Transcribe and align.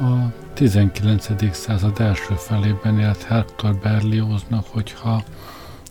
A 0.00 0.32
19. 0.54 1.54
század 1.54 2.00
első 2.00 2.34
felében 2.34 2.98
élt 2.98 3.22
Hector 3.22 3.76
Berlioznak, 3.76 4.66
hogyha 4.66 5.24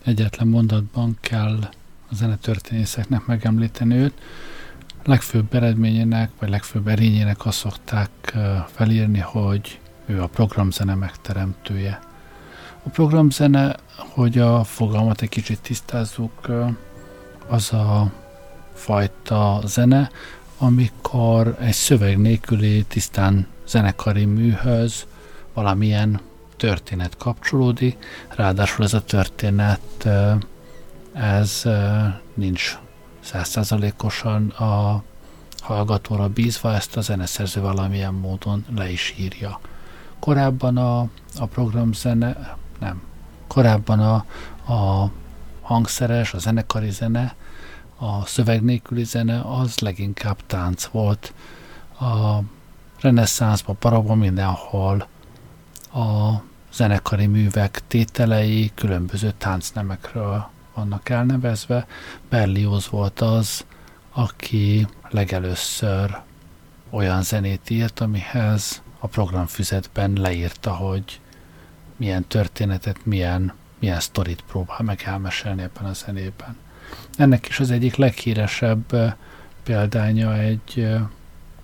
egyetlen 0.04 0.48
mondatban 0.48 1.18
kell 1.22 1.57
a 2.10 2.16
zenetörténészeknek 2.16 3.25
megemlíteni 3.25 3.96
őt, 3.96 4.13
legfőbb 5.04 5.54
eredményének, 5.54 6.30
vagy 6.40 6.50
legfőbb 6.50 6.88
erényének 6.88 7.46
azt 7.46 7.57
szokták 7.57 8.38
felírni, 8.68 9.19
hogy 9.19 9.80
ő 10.06 10.22
a 10.22 10.28
programzene 10.28 10.96
megteremtője. 10.96 12.00
A 12.84 12.90
programzene, 12.90 13.75
hogy 13.98 14.38
a 14.38 14.63
fogalmat 14.63 15.22
egy 15.22 15.30
kicsit 15.30 15.62
tisztázzuk, 15.62 16.50
az 17.48 17.74
a 17.74 18.12
fajta 18.74 19.62
zene, 19.66 20.10
amikor 20.58 21.58
egy 21.60 21.74
szöveg 21.74 22.18
nélküli 22.18 22.84
tisztán 22.84 23.54
zenekari 23.68 24.26
műhöz 24.26 25.06
valamilyen 25.54 26.20
történet 26.58 27.18
kapcsolódik, 27.18 27.98
ráadásul 28.36 28.86
ez 28.86 28.94
a 28.94 29.04
történet 29.04 30.08
ez 31.14 31.64
nincs 32.34 32.78
százszázalékosan 33.20 34.48
a 34.48 35.04
hallgatóra 35.60 36.30
bízva, 36.30 36.74
ezt 36.74 36.98
a 36.98 37.02
zeneszerző 37.02 37.62
valamilyen 37.62 38.14
módon 38.14 38.66
le 38.76 38.90
is 38.92 39.16
írja. 39.18 39.60
Korábban 40.20 40.78
a, 40.78 41.00
a 41.38 41.46
programzene, 41.46 42.58
nem, 42.80 43.02
korábban 43.48 44.00
a, 44.00 44.26
a 44.74 45.12
hangszeres, 45.62 46.34
a 46.34 46.38
zenekari 46.38 46.90
zene, 46.90 47.36
a 47.98 48.26
szöveg 48.26 48.64
nélküli 48.64 49.04
zene, 49.04 49.42
az 49.42 49.80
leginkább 49.80 50.38
tánc 50.46 50.86
volt. 50.86 51.34
A 52.00 52.40
reneszánszban, 53.00 53.78
parabban 53.80 54.18
mindenhol 54.18 55.08
a 55.94 56.34
zenekari 56.74 57.26
művek 57.26 57.82
tételei 57.88 58.72
különböző 58.76 59.34
táncnemekről 59.38 60.50
vannak 60.74 61.10
elnevezve. 61.10 61.88
Berlioz 62.30 62.90
volt 62.90 63.22
az, 63.22 63.66
aki 64.12 64.88
legelőször 65.10 66.18
olyan 66.90 67.22
zenét 67.22 67.70
írt, 67.70 68.00
amihez 68.00 68.82
a 69.00 69.08
programfüzetben 69.08 70.14
leírta, 70.14 70.74
hogy 70.74 71.20
milyen 71.96 72.28
történetet, 72.28 73.06
milyen, 73.06 73.54
milyen 73.80 74.00
sztorit 74.00 74.44
próbál 74.48 74.82
meg 74.82 75.02
elmesélni 75.06 75.62
ebben 75.62 75.86
a 75.86 75.94
zenében. 75.94 76.58
Ennek 77.18 77.48
is 77.48 77.60
az 77.60 77.72
egyik 77.72 77.96
leghíresebb 77.96 79.16
példánya 79.64 80.38
egy 80.38 80.88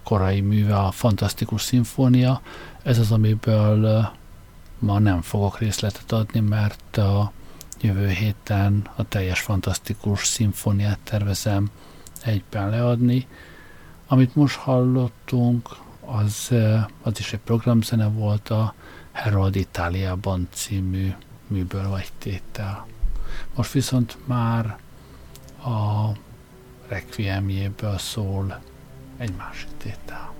korai 0.03 0.41
műve, 0.41 0.77
a 0.77 0.91
Fantasztikus 0.91 1.61
Szimfónia. 1.61 2.41
Ez 2.83 2.99
az, 2.99 3.11
amiből 3.11 4.11
ma 4.79 4.99
nem 4.99 5.21
fogok 5.21 5.59
részletet 5.59 6.11
adni, 6.11 6.39
mert 6.39 6.97
a 6.97 7.31
jövő 7.81 8.07
héten 8.07 8.89
a 8.95 9.07
teljes 9.07 9.39
fantasztikus 9.39 10.25
szimfóniát 10.25 10.99
tervezem 11.03 11.69
egyben 12.23 12.69
leadni. 12.69 13.27
Amit 14.07 14.35
most 14.35 14.55
hallottunk, 14.55 15.69
az, 16.05 16.51
az 17.01 17.19
is 17.19 17.33
egy 17.33 17.39
programzene 17.39 18.07
volt 18.07 18.49
a 18.49 18.73
Herold 19.11 19.55
Itáliában 19.55 20.47
című 20.51 21.13
műből 21.47 21.89
vagy 21.89 22.09
tétel. 22.17 22.85
Most 23.55 23.71
viszont 23.71 24.17
már 24.25 24.77
a 25.63 26.09
Requiemjéből 26.87 27.97
szól 27.97 28.61
egy 29.21 29.35
másik 29.37 29.69
tétel. 29.77 30.30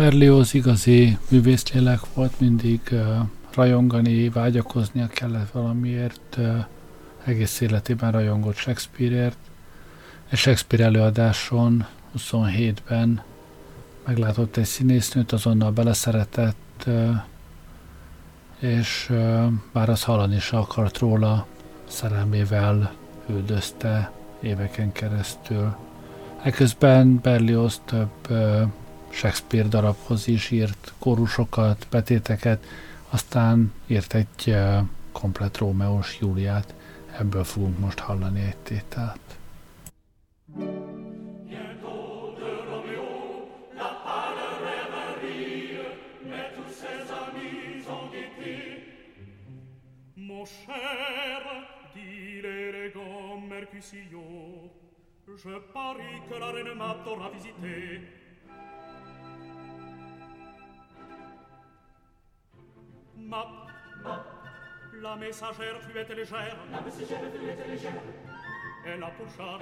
Berlioz 0.00 0.54
igazi 0.54 1.18
művészlélek 1.28 2.00
volt, 2.14 2.40
mindig 2.40 2.80
uh, 2.92 3.16
rajongani, 3.54 4.28
vágyakoznia 4.28 5.06
kellett 5.06 5.50
valamiért, 5.50 6.36
uh, 6.38 6.64
egész 7.24 7.60
életében 7.60 8.12
rajongott 8.12 8.56
Shakespeareért. 8.56 9.36
Egy 10.28 10.38
Shakespeare 10.38 10.84
előadáson 10.84 11.86
27-ben 12.18 13.22
meglátott 14.06 14.56
egy 14.56 14.64
színésznőt, 14.64 15.32
azonnal 15.32 15.70
beleszeretett, 15.70 16.84
uh, 16.86 17.16
és 18.58 19.12
bár 19.72 19.88
az 19.88 20.04
hallani 20.04 20.36
is 20.36 20.52
akart 20.52 20.98
róla, 20.98 21.46
szerelmével 21.88 22.92
üldözte 23.28 24.12
éveken 24.40 24.92
keresztül. 24.92 25.76
Eközben 26.42 27.18
Berlioz 27.22 27.80
több 27.84 28.28
Shakespeare 29.10 29.68
darabhoz 29.68 30.28
is 30.28 30.50
írt 30.50 30.92
kórusokat, 30.98 31.86
betéteket, 31.90 32.64
aztán 33.10 33.72
írt 33.86 34.14
egy 34.14 34.56
komplet 35.12 35.56
Rómeós 35.56 36.18
Júliát. 36.20 36.74
Ebből 37.18 37.44
fogunk 37.44 37.78
most 37.78 37.98
hallani 37.98 38.40
egy 38.40 38.56
tételt. 38.56 39.20
Je 55.44 55.58
parie 55.72 56.20
que 56.28 56.38
la 56.38 56.50
reine 56.50 56.74
m'a 56.74 57.30
visité. 57.32 58.00
Ma, 63.28 63.46
ma, 64.02 64.24
la 65.00 65.16
messagère 65.16 65.80
fut 65.80 65.92
légère, 66.14 66.56
la 66.72 66.80
messagère 66.80 67.20
fut 67.20 67.70
légère. 67.70 67.92
Elle 68.84 69.02
a 69.02 69.08
pour 69.08 69.26
char, 69.36 69.60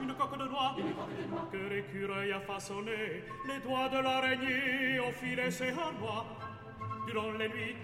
une 0.00 0.14
coque 0.14 0.38
de 0.38 0.44
noix, 0.48 0.74
que 1.52 1.56
l'écureuil 1.56 2.32
a 2.32 2.40
façonné, 2.40 3.22
les 3.46 3.60
doigts 3.60 3.88
de 3.90 3.98
l'araignée 3.98 5.00
ont 5.00 5.12
filé 5.12 5.50
ses 5.50 5.68
harnois. 5.68 6.24
Durant 7.06 7.32
les 7.32 7.48
nuits, 7.48 7.76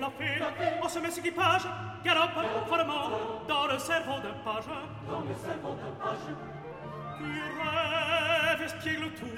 la 0.00 0.10
fée, 0.10 0.42
en 0.82 0.88
se 0.88 0.98
met 0.98 1.10
ce 1.10 1.20
équipage, 1.20 1.66
galope 2.04 2.38
follement 2.68 3.10
dans 3.48 3.66
le 3.66 3.78
cerveau 3.78 4.18
d'un 4.20 4.34
page. 4.44 4.64
Dans 5.08 5.20
le 5.20 5.34
cerveau 5.34 5.74
d'un 5.74 5.92
page. 6.02 6.26
Qui 7.18 7.24
rêve 7.60 8.62
espiègle 8.62 9.10
tour, 9.12 9.28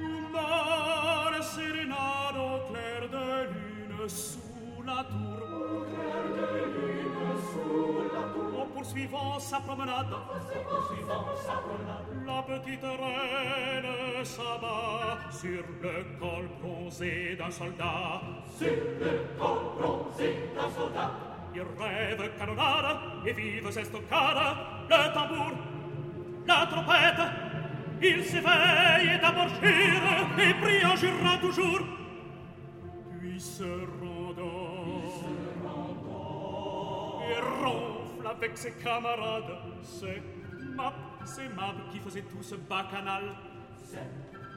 où 0.00 0.32
mort 0.32 1.42
sérénade 1.42 2.36
au 2.36 2.72
clair 2.72 3.08
de 3.08 3.52
lune? 3.52 3.67
Sous 4.08 4.82
la 4.84 5.04
tour. 5.04 5.38
Au 5.70 5.84
clair 5.84 6.24
de 6.34 6.86
lune 6.86 7.36
sous 7.52 8.02
la 8.14 8.22
tour. 8.32 8.62
En 8.62 8.66
poursuivant 8.66 9.38
sa 9.38 9.60
promenade, 9.60 10.14
la 12.26 12.42
petite 12.42 12.82
reine 12.82 14.24
s'abat 14.24 15.30
sur 15.30 15.62
le 15.82 16.18
col 16.18 16.48
bronzé 16.60 17.36
d'un 17.36 17.50
soldat. 17.50 18.22
Sur 18.56 18.66
le 18.66 19.26
col 19.38 19.58
bronzé 19.78 20.50
d'un 20.54 20.70
soldat. 20.70 21.10
Il 21.54 21.62
rêve 21.62 22.38
canonnade 22.38 22.96
et 23.26 23.32
vive 23.32 23.66
estocade, 23.66 24.56
le 24.88 25.14
tambour, 25.14 25.52
la 26.46 26.66
trompette. 26.66 27.24
Il 28.00 28.24
s'éveille 28.24 29.18
d'abord 29.20 29.48
jure 29.60 30.38
et 30.38 30.54
prie 30.54 30.84
en 30.86 30.94
jurant 30.96 31.38
toujours. 31.40 31.80
Puis 33.28 33.40
se 33.40 33.62
rendant, 34.00 35.10
et 37.20 37.40
ronfle 37.62 38.26
avec 38.26 38.56
ses 38.56 38.72
camarades. 38.72 39.58
C'est 39.82 40.22
Map, 40.74 40.94
c'est 41.26 41.54
Map 41.54 41.74
qui 41.92 41.98
faisait 41.98 42.22
tout 42.22 42.42
ce 42.42 42.54
bacchanal. 42.54 43.24
C'est 43.84 44.08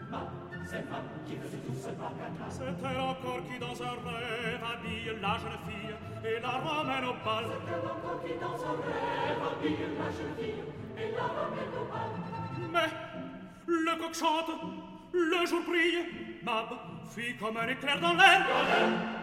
Map, 0.09 0.31
c'est 0.63 0.89
Map 0.89 1.03
qui 1.25 1.35
faisait 1.35 1.57
tout 1.57 1.73
ce 1.75 1.89
bacchanal. 1.89 2.47
C'est 2.49 2.63
elle 2.63 2.99
encore 3.01 3.41
qui 3.45 3.59
dans 3.59 3.83
un 3.83 3.95
rêve 4.07 4.63
habille 4.63 5.19
la 5.21 5.37
jeune 5.37 5.59
fille 5.67 5.95
et 6.23 6.39
la 6.39 6.49
ramène 6.49 7.09
au 7.09 7.25
bal. 7.25 7.45
C'est 7.49 7.73
elle 7.73 7.89
encore 7.89 8.23
qui 8.23 8.33
dans 8.39 8.55
un 8.55 8.75
rêve 8.87 9.41
habille 9.51 9.85
la 9.99 10.09
jeune 10.11 10.35
fille 10.39 10.63
et 10.97 11.11
la 11.11 11.23
ramène 11.23 11.75
au 11.75 11.85
bal. 11.91 12.11
Mais 12.71 12.89
le 13.67 13.99
coq 13.99 14.13
chante, 14.13 14.51
le 15.11 15.45
jour 15.45 15.61
brille, 15.67 16.39
Mab 16.43 16.90
Fui 17.13 17.35
comme 17.35 17.57
un 17.57 17.67
éclair. 17.67 17.99
Dans 17.99 18.13
l'air. 18.13 19.20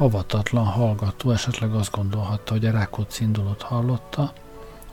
Avatatlan 0.00 0.64
hallgató 0.64 1.30
esetleg 1.30 1.74
azt 1.74 1.90
gondolhatta, 1.90 2.52
hogy 2.52 2.66
a 2.66 2.70
Rákóczi 2.70 3.24
indulót 3.24 3.62
hallotta. 3.62 4.32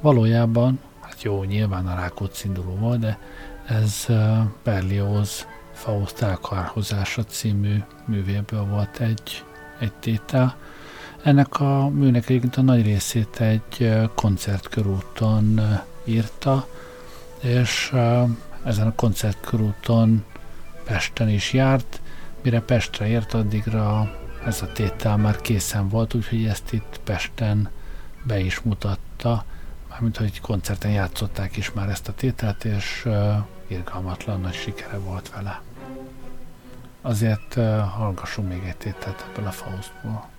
Valójában, 0.01 0.79
hát 0.99 1.21
jó, 1.23 1.43
nyilván 1.43 1.87
a 1.87 1.95
Rákóczi 1.95 2.47
induló 2.47 2.75
volt, 2.75 2.99
de 2.99 3.19
ez 3.67 4.05
Berlioz 4.63 5.47
Faust 5.73 6.21
elkarhozása 6.21 7.23
című 7.23 7.83
művéből 8.05 8.65
volt 8.65 8.99
egy, 8.99 9.43
egy 9.79 9.93
tétel. 9.93 10.55
Ennek 11.23 11.59
a 11.59 11.89
műnek 11.89 12.29
egyébként 12.29 12.55
a 12.55 12.61
nagy 12.61 12.83
részét 12.83 13.39
egy 13.39 13.91
koncertkörúton 14.15 15.61
írta, 16.05 16.67
és 17.39 17.93
ezen 18.63 18.87
a 18.87 18.95
koncertkörúton 18.95 20.25
Pesten 20.83 21.29
is 21.29 21.53
járt, 21.53 22.01
mire 22.41 22.61
Pestre 22.61 23.07
ért, 23.07 23.33
addigra 23.33 24.11
ez 24.47 24.61
a 24.61 24.71
tétel 24.71 25.17
már 25.17 25.41
készen 25.41 25.89
volt, 25.89 26.13
úgyhogy 26.13 26.45
ezt 26.45 26.73
itt 26.73 26.99
Pesten 27.03 27.69
be 28.23 28.39
is 28.39 28.59
mutatta, 28.59 29.45
mármint 29.89 30.17
hogy 30.17 30.41
koncerten 30.41 30.91
játszották 30.91 31.57
is 31.57 31.71
már 31.71 31.89
ezt 31.89 32.07
a 32.07 32.13
tételt, 32.13 32.65
és 32.65 33.03
uh, 33.05 33.35
irgalmatlan 33.67 34.41
nagy 34.41 34.53
sikere 34.53 34.97
volt 34.97 35.29
vele. 35.29 35.61
Azért 37.01 37.55
uh, 37.55 37.79
hallgassunk 37.79 38.49
még 38.49 38.63
egy 38.63 38.77
tételt 38.77 39.25
ebből 39.29 39.47
a 39.47 39.51
Faustból. 39.51 40.29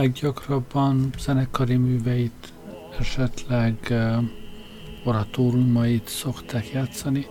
Leggyakrabban 0.00 1.10
zenekari 1.18 1.76
műveit, 1.76 2.52
esetleg 2.98 3.74
uh, 3.90 4.16
oratóriumait 5.04 6.08
szokták 6.08 6.70
játszani, 6.70 7.26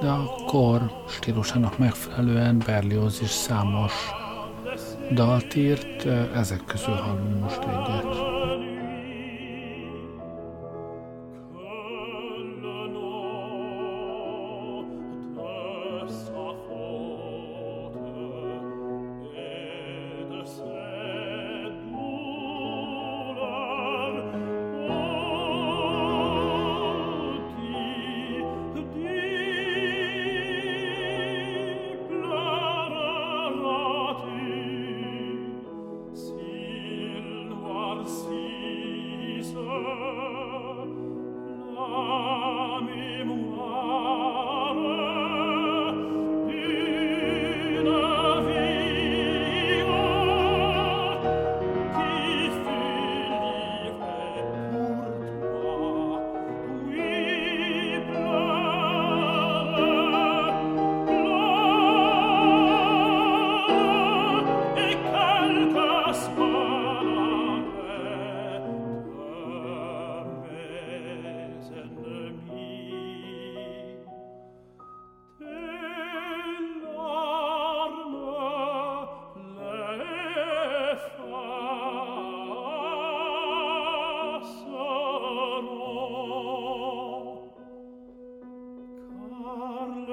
de 0.00 0.08
a 0.08 0.44
kor 0.46 1.04
stílusának 1.08 1.78
megfelelően 1.78 2.62
Berlioz 2.66 3.20
is 3.22 3.30
számos 3.30 3.92
dalt 5.10 5.54
írt, 5.54 6.06
ezek 6.34 6.64
közül 6.64 6.94
hallunk 6.94 7.40
most 7.40 7.60
egyet. 7.62 8.53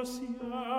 sia 0.05 0.70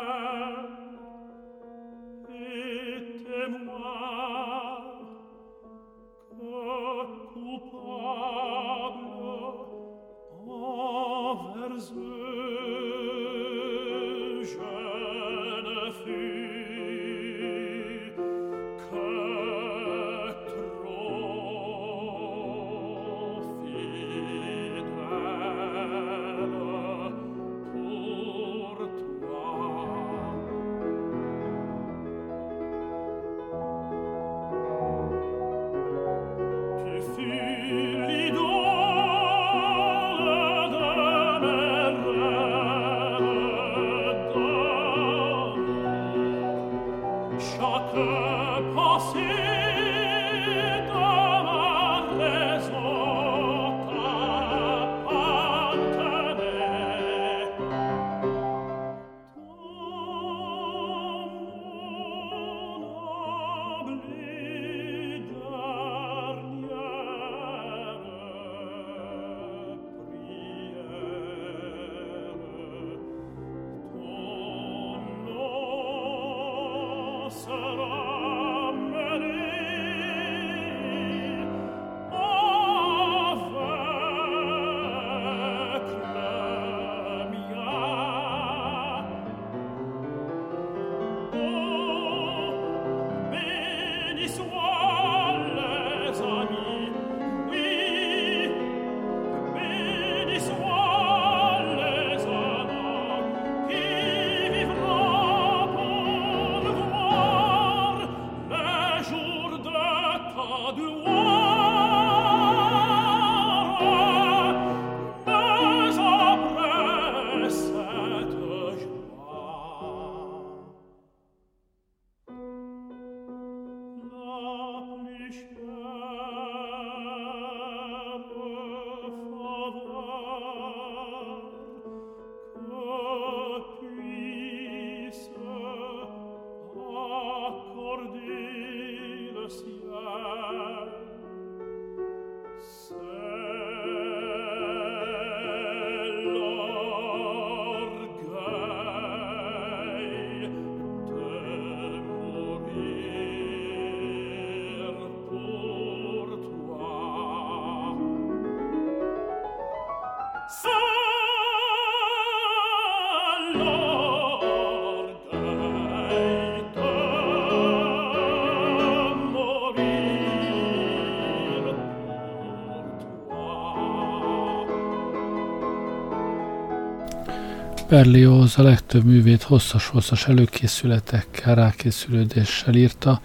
Berlioz 177.92 178.58
a 178.58 178.62
legtöbb 178.62 179.04
művét 179.04 179.42
hosszas-hosszas 179.42 180.28
előkészületekkel, 180.28 181.54
rákészülődéssel 181.54 182.74
írta, 182.74 183.20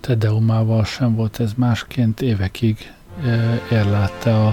Tedeumával 0.00 0.84
sem 0.84 1.14
volt 1.14 1.40
ez 1.40 1.52
másként, 1.56 2.20
évekig 2.20 2.92
érlelte 3.70 4.34
a, 4.34 4.46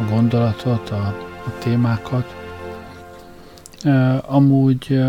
a 0.00 0.04
gondolatot, 0.10 0.90
a, 0.90 1.06
a 1.46 1.58
témákat. 1.58 2.34
Amúgy 4.20 5.00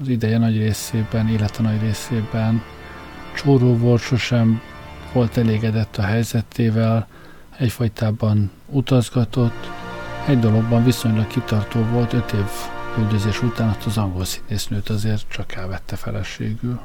az 0.00 0.08
ideje 0.08 0.38
nagy 0.38 0.56
részében, 0.56 1.28
élete 1.28 1.62
nagy 1.62 1.80
részében 1.80 2.62
csóró 3.36 3.76
volt, 3.76 4.00
sosem 4.00 4.60
volt 5.12 5.36
elégedett 5.36 5.96
a 5.96 6.02
helyzetével, 6.02 7.06
egyfajtában 7.58 8.50
utazgatott, 8.66 9.70
egy 10.26 10.38
dologban 10.38 10.84
viszonylag 10.84 11.26
kitartó 11.26 11.80
volt, 11.80 12.12
öt 12.12 12.32
év 12.32 12.80
üldözés 12.98 13.42
után 13.42 13.76
az 13.86 13.98
angol 13.98 14.24
színésznőt 14.24 14.88
azért 14.88 15.28
csak 15.28 15.52
elvette 15.52 15.96
feleségül. 15.96 16.80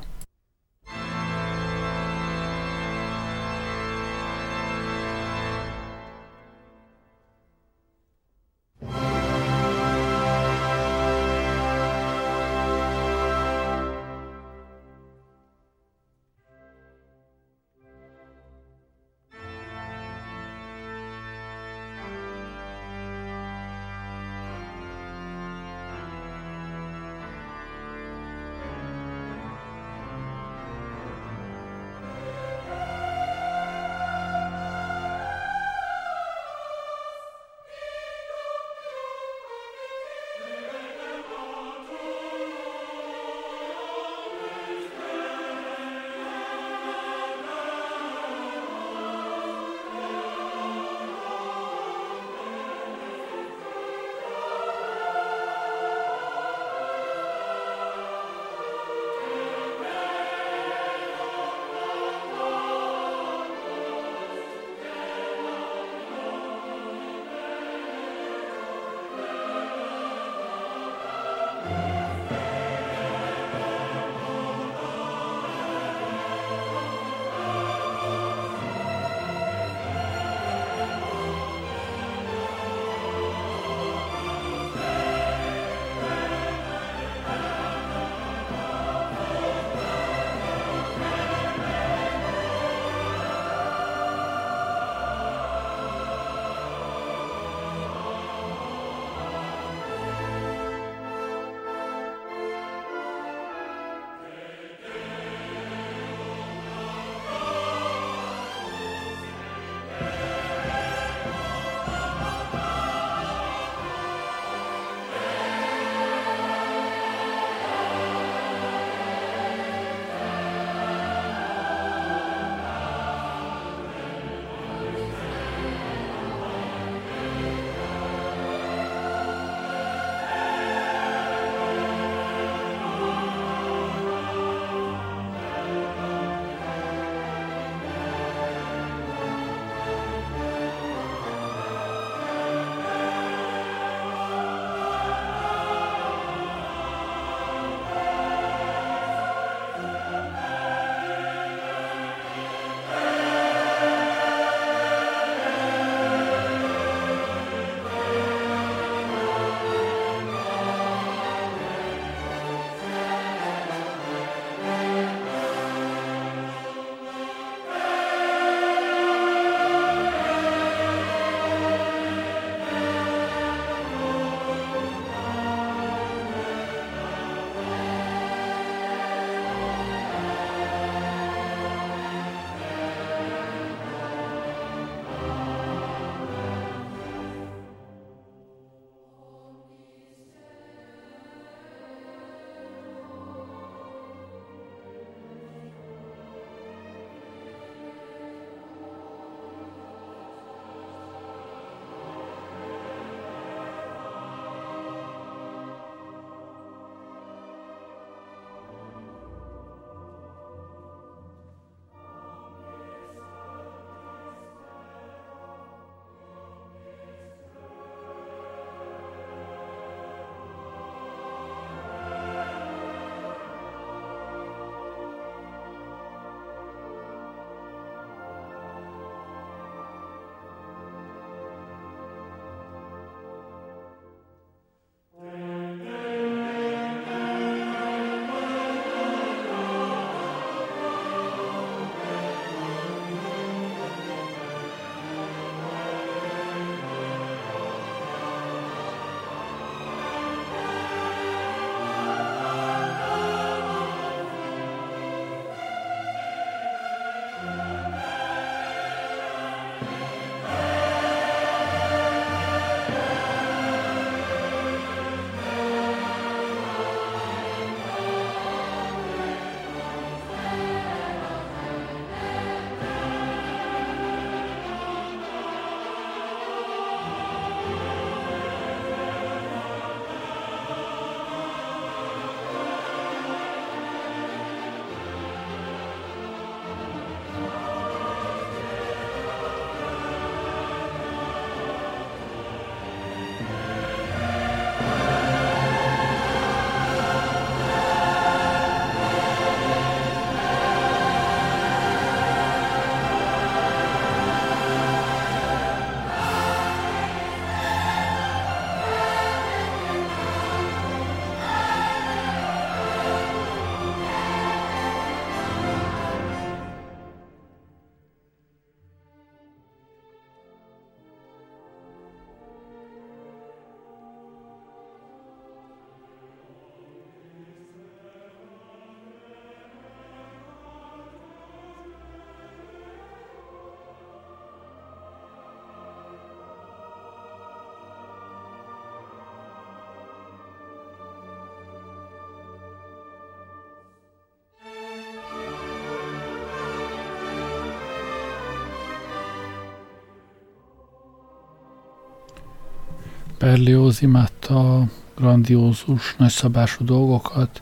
Berlioz 353.39 354.01
imádta 354.01 354.77
a 354.77 354.87
grandiózus, 355.15 356.15
nagyszabású 356.15 356.85
dolgokat, 356.85 357.61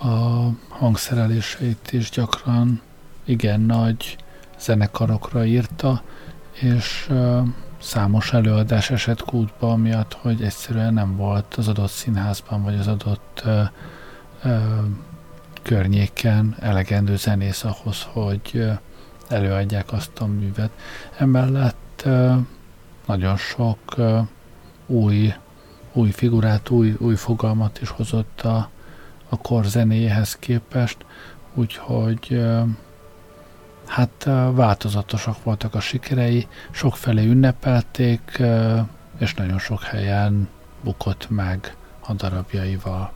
a 0.00 0.48
hangszereléseit 0.68 1.92
is 1.92 2.10
gyakran 2.10 2.80
igen 3.24 3.60
nagy 3.60 4.16
zenekarokra 4.58 5.44
írta, 5.44 6.02
és 6.52 7.10
számos 7.78 8.32
előadás 8.32 8.90
esett 8.90 9.22
kútba, 9.24 9.76
miatt, 9.76 10.12
hogy 10.12 10.42
egyszerűen 10.42 10.94
nem 10.94 11.16
volt 11.16 11.54
az 11.54 11.68
adott 11.68 11.90
színházban, 11.90 12.62
vagy 12.62 12.78
az 12.78 12.86
adott 12.86 13.42
ö, 13.44 13.62
ö, 14.42 14.58
környéken 15.62 16.56
elegendő 16.60 17.16
zenész 17.16 17.64
ahhoz, 17.64 18.06
hogy 18.12 18.70
előadják 19.28 19.92
azt 19.92 20.18
a 20.18 20.26
művet. 20.26 20.70
Emellett 21.18 22.02
ö, 22.04 22.34
nagyon 23.06 23.36
sok 23.36 23.78
ö, 23.96 24.18
új, 24.88 25.34
új 25.92 26.10
figurát, 26.10 26.70
új, 26.70 26.94
új 26.98 27.14
fogalmat 27.14 27.80
is 27.80 27.88
hozott 27.88 28.40
a, 28.40 28.70
a 29.28 29.36
kor 29.38 29.64
zenéjéhez 29.64 30.36
képest, 30.36 30.96
úgyhogy 31.54 32.40
hát 33.86 34.24
változatosak 34.52 35.42
voltak 35.42 35.74
a 35.74 35.80
sikerei, 35.80 36.48
sokfelé 36.70 37.26
ünnepelték, 37.26 38.42
és 39.18 39.34
nagyon 39.34 39.58
sok 39.58 39.82
helyen 39.82 40.48
bukott 40.82 41.30
meg 41.30 41.76
a 42.00 42.12
darabjaival. 42.12 43.12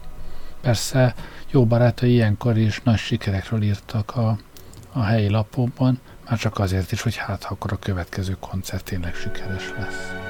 Persze 0.61 1.15
jó 1.51 1.67
barátai 1.67 2.11
ilyenkor 2.11 2.57
is 2.57 2.81
nagy 2.83 2.99
sikerekről 2.99 3.63
írtak 3.63 4.17
a, 4.17 4.39
a 4.93 5.03
helyi 5.03 5.29
lapokban, 5.29 6.01
már 6.29 6.39
csak 6.39 6.59
azért 6.59 6.93
is, 6.93 7.03
hogy 7.03 7.17
hát 7.17 7.45
akkor 7.45 7.73
a 7.73 7.79
következő 7.79 8.37
koncert 8.41 8.85
tényleg 8.85 9.15
sikeres 9.15 9.73
lesz. 9.79 10.22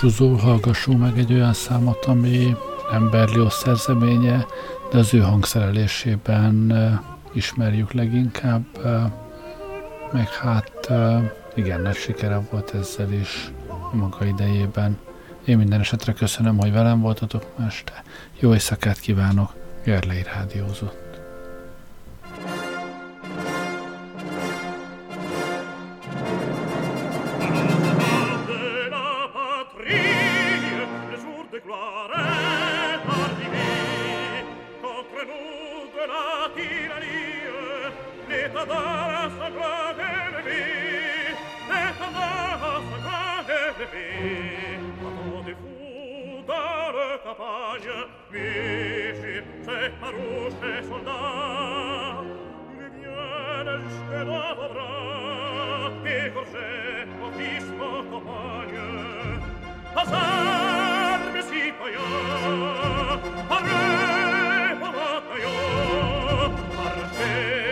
Búcsúzó, 0.00 0.34
hallgassunk 0.34 1.00
meg 1.00 1.18
egy 1.18 1.32
olyan 1.32 1.52
számot, 1.52 2.04
ami 2.04 2.56
nem 2.90 3.10
Berlioz 3.10 3.52
szerzeménye, 3.52 4.46
de 4.90 4.98
az 4.98 5.14
ő 5.14 5.18
hangszerelésében 5.20 6.72
ismerjük 7.32 7.92
leginkább, 7.92 8.64
meg 10.12 10.28
hát 10.28 10.92
igen, 11.54 11.80
nagy 11.80 11.96
sikere 11.96 12.40
volt 12.50 12.74
ezzel 12.74 13.12
is 13.12 13.50
maga 13.92 14.24
idejében. 14.24 14.98
Én 15.44 15.56
minden 15.56 15.80
esetre 15.80 16.12
köszönöm, 16.12 16.58
hogy 16.58 16.72
velem 16.72 17.00
voltatok 17.00 17.44
ma. 17.56 17.66
Jó 18.40 18.52
éjszakát 18.52 18.98
kívánok, 18.98 19.54
Gerlei 19.84 20.22
Rádiózott. 20.22 21.07
vici 48.30 49.42
che 49.64 49.92
parusce 49.98 50.84
solda 50.86 52.22
mi 52.76 52.88
viene 52.98 53.72
il 53.74 53.84
scenato 53.90 54.62
avrà 54.64 55.92
e 56.02 56.32
corse 56.32 57.06
ho 57.20 57.30
visto 57.30 58.06
compagne 58.10 59.40
pasar 59.92 61.20
mi 61.32 61.42
si 61.42 61.72
paia 61.78 63.18
pare 63.48 64.76
pavataio 64.80 65.54
parce 66.76 67.67